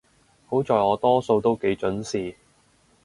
[0.47, 2.35] 好在我多數都幾準時